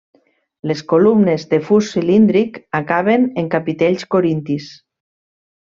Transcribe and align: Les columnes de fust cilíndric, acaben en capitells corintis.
Les 0.69 0.79
columnes 0.93 1.45
de 1.51 1.59
fust 1.67 1.93
cilíndric, 1.97 2.59
acaben 2.81 3.29
en 3.43 3.53
capitells 3.57 4.11
corintis. 4.17 4.75